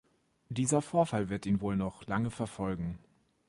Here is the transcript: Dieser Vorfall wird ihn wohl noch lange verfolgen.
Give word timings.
Dieser 0.49 0.81
Vorfall 0.81 1.29
wird 1.29 1.45
ihn 1.45 1.61
wohl 1.61 1.75
noch 1.75 2.07
lange 2.07 2.31
verfolgen. 2.31 2.97